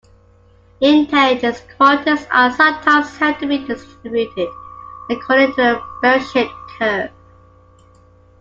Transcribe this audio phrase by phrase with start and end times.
[0.81, 4.49] Intelligence quotients are sometimes held to be distributed
[5.11, 7.11] according to the bell-shaped curve.